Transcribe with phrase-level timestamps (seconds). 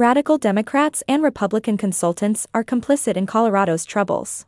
[0.00, 4.46] Radical Democrats and Republican consultants are complicit in Colorado's troubles.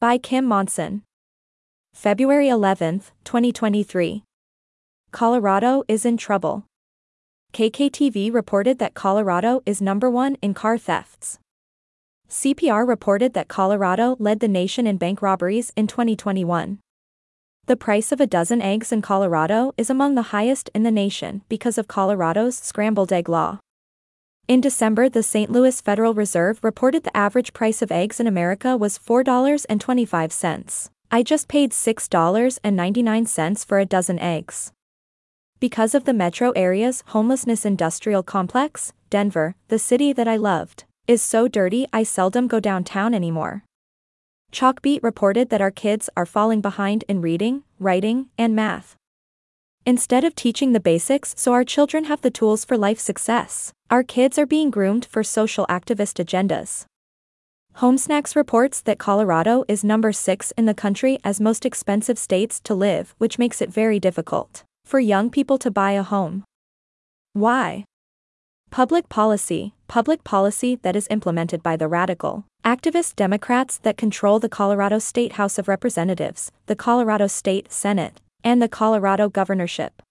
[0.00, 1.02] By Kim Monson.
[1.92, 4.24] February 11, 2023.
[5.12, 6.64] Colorado is in trouble.
[7.52, 11.38] KKTV reported that Colorado is number one in car thefts.
[12.30, 16.78] CPR reported that Colorado led the nation in bank robberies in 2021.
[17.66, 21.42] The price of a dozen eggs in Colorado is among the highest in the nation
[21.50, 23.58] because of Colorado's scrambled egg law.
[24.46, 25.50] In December, the St.
[25.50, 30.90] Louis Federal Reserve reported the average price of eggs in America was $4.25.
[31.10, 34.70] I just paid $6.99 for a dozen eggs.
[35.60, 41.22] Because of the metro area's homelessness industrial complex, Denver, the city that I loved, is
[41.22, 43.64] so dirty I seldom go downtown anymore.
[44.52, 48.94] Chalkbeat reported that our kids are falling behind in reading, writing, and math.
[49.86, 54.02] Instead of teaching the basics so our children have the tools for life success, our
[54.02, 56.86] kids are being groomed for social activist agendas.
[57.76, 62.74] Homesnacks reports that Colorado is number 6 in the country as most expensive states to
[62.74, 66.44] live, which makes it very difficult for young people to buy a home.
[67.34, 67.84] Why?
[68.70, 74.48] Public policy, public policy that is implemented by the radical, activist Democrats that control the
[74.48, 80.02] Colorado State House of Representatives, the Colorado State Senate, and the Colorado governorship.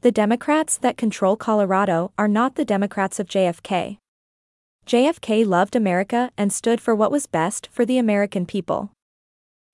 [0.00, 3.96] The Democrats that control Colorado are not the Democrats of JFK.
[4.86, 8.90] JFK loved America and stood for what was best for the American people.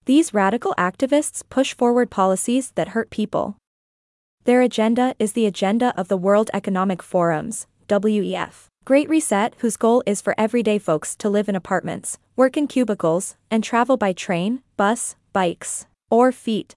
[0.04, 3.56] These radical activists push forward policies that hurt people,
[4.44, 10.02] their agenda is the agenda of the World Economic Forum's, WEF, Great Reset, whose goal
[10.06, 14.62] is for everyday folks to live in apartments, work in cubicles, and travel by train,
[14.78, 16.72] bus, bikes, or feet.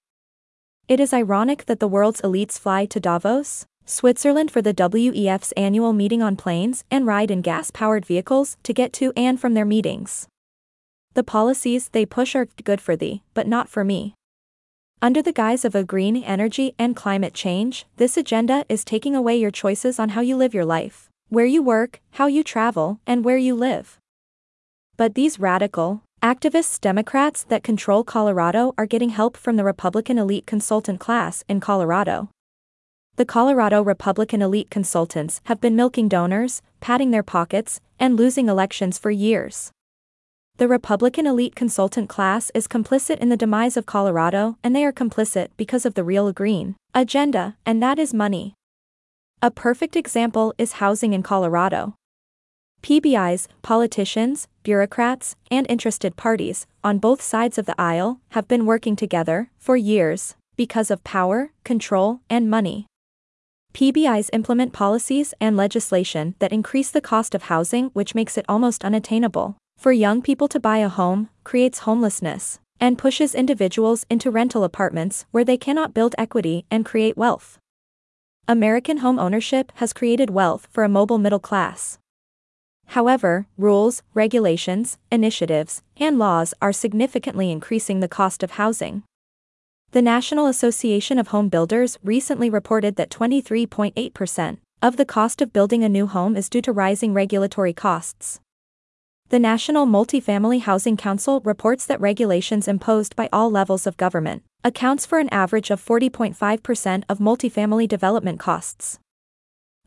[0.89, 5.93] It is ironic that the world's elites fly to Davos, Switzerland for the WEF's annual
[5.93, 9.63] meeting on planes and ride in gas powered vehicles to get to and from their
[9.63, 10.27] meetings.
[11.13, 14.15] The policies they push are good for thee, but not for me.
[15.01, 19.37] Under the guise of a green energy and climate change, this agenda is taking away
[19.37, 23.23] your choices on how you live your life, where you work, how you travel, and
[23.23, 23.99] where you live.
[24.97, 30.45] But these radical, activists Democrats that control Colorado are getting help from the Republican elite
[30.45, 32.29] consultant class in Colorado.
[33.17, 38.97] The Colorado Republican elite consultants have been milking donors, padding their pockets, and losing elections
[38.97, 39.69] for years.
[40.55, 44.93] The Republican elite consultant class is complicit in the demise of Colorado, and they are
[44.93, 48.53] complicit because of the real green agenda, and that is money.
[49.41, 51.95] A perfect example is housing in Colorado.
[52.81, 58.95] PBIs, politicians, bureaucrats, and interested parties, on both sides of the aisle, have been working
[58.95, 62.87] together, for years, because of power, control, and money.
[63.73, 68.85] PBIs implement policies and legislation that increase the cost of housing, which makes it almost
[68.85, 74.63] unattainable for young people to buy a home, creates homelessness, and pushes individuals into rental
[74.63, 77.57] apartments where they cannot build equity and create wealth.
[78.47, 81.97] American home ownership has created wealth for a mobile middle class.
[82.87, 89.03] However, rules, regulations, initiatives, and laws are significantly increasing the cost of housing.
[89.91, 95.83] The National Association of Home Builders recently reported that 23.8% of the cost of building
[95.83, 98.39] a new home is due to rising regulatory costs.
[99.29, 105.05] The National Multifamily Housing Council reports that regulations imposed by all levels of government accounts
[105.05, 108.99] for an average of 40.5% of multifamily development costs.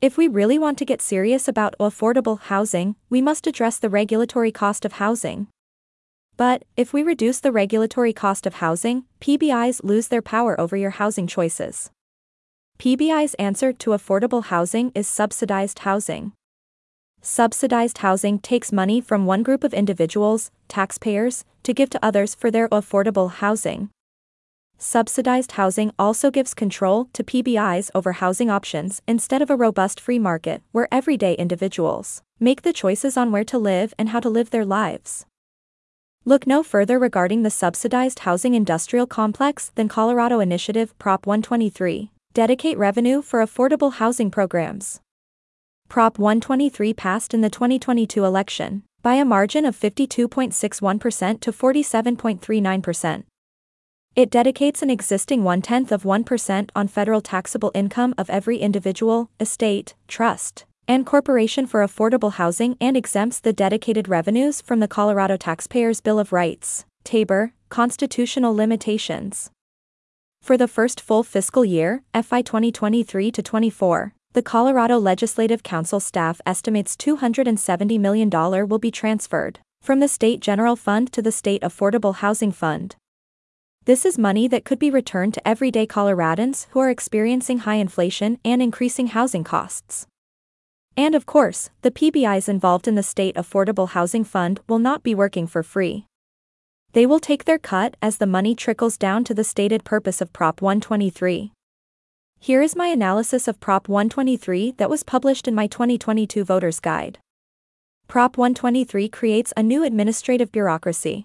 [0.03, 4.53] If we really want to get serious about affordable housing, we must address the regulatory
[4.53, 5.47] cost of housing.
[6.37, 10.91] But, if we reduce the regulatory cost of housing, PBIs lose their power over your
[10.91, 11.91] housing choices.
[12.79, 16.33] PBI's answer to affordable housing is subsidized housing.
[17.23, 22.51] Subsidized housing takes money from one group of individuals, taxpayers, to give to others for
[22.51, 23.89] their affordable housing.
[24.79, 30.19] Subsidized housing also gives control to PBIs over housing options instead of a robust free
[30.19, 34.51] market where everyday individuals make the choices on where to live and how to live
[34.51, 35.25] their lives.
[36.27, 42.11] Look no further regarding the subsidized housing industrial complex than Colorado Initiative Prop 123.
[42.35, 45.01] Dedicate revenue for affordable housing programs.
[45.89, 53.23] Prop 123 passed in the 2022 election by a margin of 52.61% to 47.39%.
[54.17, 59.29] It dedicates an existing one tenth of 1% on federal taxable income of every individual,
[59.39, 65.37] estate, trust, and corporation for affordable housing and exempts the dedicated revenues from the Colorado
[65.37, 69.51] Taxpayers Bill of Rights, TABOR, constitutional limitations.
[70.41, 76.41] For the first full fiscal year, FY 2023 to 24, the Colorado Legislative Council staff
[76.47, 82.15] estimates $270 million will be transferred from the State General Fund to the State Affordable
[82.15, 82.97] Housing Fund.
[83.87, 88.41] This is money that could be returned to everyday Coloradans who are experiencing high inflation
[88.45, 90.09] and increasing housing costs.
[90.97, 95.15] And of course, the PBIs involved in the State Affordable Housing Fund will not be
[95.15, 96.07] working for free.
[96.95, 100.33] They will take their cut as the money trickles down to the stated purpose of
[100.33, 101.53] Prop 123.
[102.41, 107.21] Here is my analysis of Prop 123 that was published in my 2022 Voter's Guide.
[108.09, 111.25] Prop 123 creates a new administrative bureaucracy.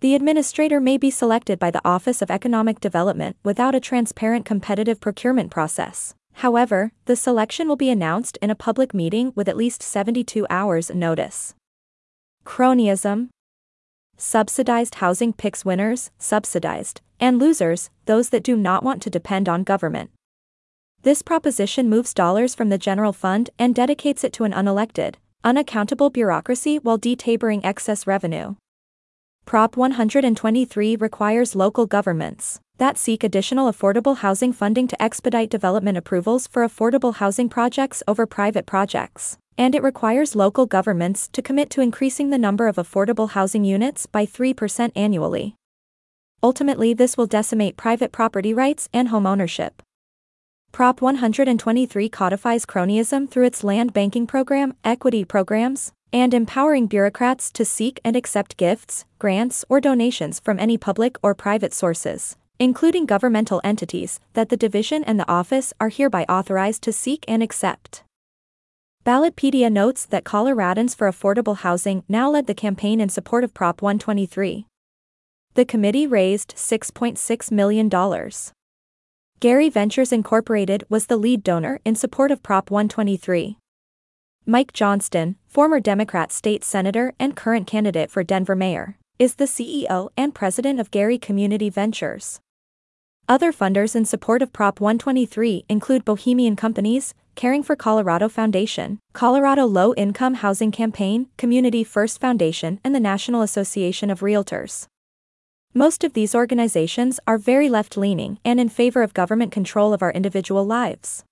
[0.00, 5.00] The administrator may be selected by the Office of Economic Development without a transparent competitive
[5.00, 6.14] procurement process.
[6.34, 10.90] However, the selection will be announced in a public meeting with at least 72 hours
[10.90, 11.54] notice.
[12.44, 13.28] Cronyism
[14.16, 19.64] Subsidized housing picks winners, subsidized, and losers, those that do not want to depend on
[19.64, 20.10] government.
[21.02, 26.10] This proposition moves dollars from the general fund and dedicates it to an unelected, unaccountable
[26.10, 28.54] bureaucracy while detabering excess revenue.
[29.46, 36.46] Prop 123 requires local governments that seek additional affordable housing funding to expedite development approvals
[36.46, 41.82] for affordable housing projects over private projects, and it requires local governments to commit to
[41.82, 45.56] increasing the number of affordable housing units by 3% annually.
[46.42, 49.72] Ultimately, this will decimate private property rights and homeownership.
[50.72, 57.64] Prop 123 codifies cronyism through its land banking program, equity programs, and empowering bureaucrats to
[57.64, 63.60] seek and accept gifts, grants, or donations from any public or private sources, including governmental
[63.64, 68.04] entities, that the division and the office are hereby authorized to seek and accept.
[69.04, 73.82] Ballotpedia notes that Coloradans for Affordable Housing now led the campaign in support of Prop
[73.82, 74.66] 123.
[75.54, 77.90] The committee raised $6.6 million.
[79.40, 83.58] Gary Ventures Incorporated was the lead donor in support of Prop 123.
[84.46, 90.10] Mike Johnston, former Democrat state senator and current candidate for Denver mayor, is the CEO
[90.18, 92.40] and president of Gary Community Ventures.
[93.26, 99.64] Other funders in support of Prop 123 include Bohemian Companies, Caring for Colorado Foundation, Colorado
[99.64, 104.88] Low Income Housing Campaign, Community First Foundation, and the National Association of Realtors.
[105.72, 110.02] Most of these organizations are very left leaning and in favor of government control of
[110.02, 111.24] our individual lives.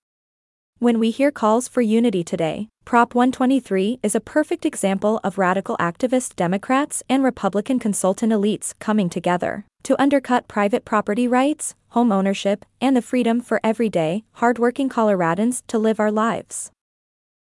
[0.82, 5.76] When we hear calls for unity today, Prop 123 is a perfect example of radical
[5.76, 12.64] activist Democrats and Republican consultant elites coming together to undercut private property rights, home ownership,
[12.80, 16.72] and the freedom for everyday, hardworking Coloradans to live our lives.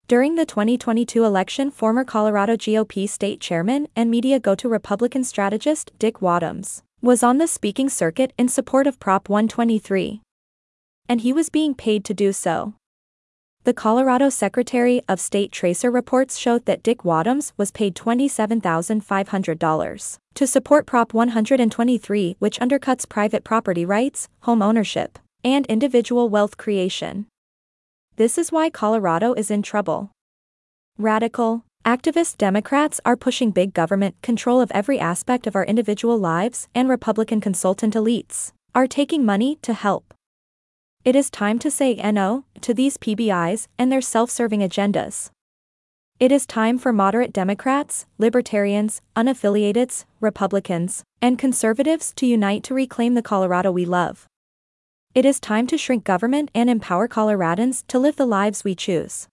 [0.10, 5.94] During the 2022 election, former Colorado GOP state chairman and media go to Republican strategist
[5.98, 10.20] Dick Wadhams was on the speaking circuit in support of Prop 123.
[11.08, 12.74] And he was being paid to do so.
[13.64, 20.48] The Colorado Secretary of State Tracer reports showed that Dick Wadhams was paid $27,500 to
[20.48, 27.28] support Prop 123, which undercuts private property rights, home ownership, and individual wealth creation.
[28.16, 30.10] This is why Colorado is in trouble.
[30.98, 36.68] Radical, activist Democrats are pushing big government control of every aspect of our individual lives,
[36.74, 40.16] and Republican consultant elites are taking money to help.
[41.04, 45.32] It is time to say no to these PBIs and their self serving agendas.
[46.20, 53.16] It is time for moderate Democrats, libertarians, unaffiliateds, Republicans, and conservatives to unite to reclaim
[53.16, 54.28] the Colorado we love.
[55.16, 59.28] It is time to shrink government and empower Coloradans to live the lives we choose.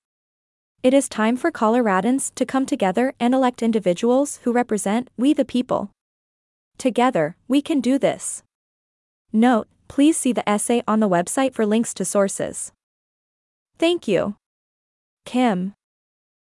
[0.83, 5.45] It is time for Coloradans to come together and elect individuals who represent we the
[5.45, 5.91] people.
[6.79, 8.43] Together, we can do this.
[9.35, 12.73] Note, please see the essay on the website for links to sources.
[13.79, 14.37] Thank you.
[15.25, 15.75] Kim